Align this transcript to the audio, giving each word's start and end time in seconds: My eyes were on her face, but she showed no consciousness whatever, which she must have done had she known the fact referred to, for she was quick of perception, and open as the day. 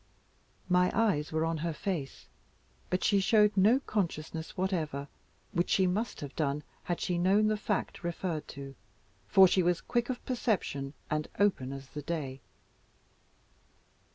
My 0.67 0.91
eyes 0.95 1.31
were 1.31 1.45
on 1.45 1.57
her 1.59 1.73
face, 1.73 2.25
but 2.89 3.03
she 3.03 3.19
showed 3.19 3.55
no 3.55 3.79
consciousness 3.81 4.57
whatever, 4.57 5.07
which 5.51 5.69
she 5.69 5.85
must 5.85 6.21
have 6.21 6.35
done 6.35 6.63
had 6.85 6.99
she 6.99 7.19
known 7.19 7.45
the 7.45 7.55
fact 7.55 8.03
referred 8.03 8.47
to, 8.47 8.73
for 9.27 9.47
she 9.47 9.61
was 9.61 9.79
quick 9.79 10.09
of 10.09 10.25
perception, 10.25 10.95
and 11.11 11.27
open 11.37 11.71
as 11.71 11.89
the 11.89 12.01
day. 12.01 12.41